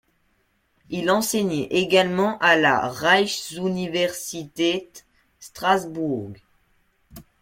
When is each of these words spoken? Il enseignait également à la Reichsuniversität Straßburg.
Il 0.89 1.11
enseignait 1.11 1.67
également 1.69 2.39
à 2.39 2.55
la 2.55 2.87
Reichsuniversität 2.89 5.05
Straßburg. 5.39 6.39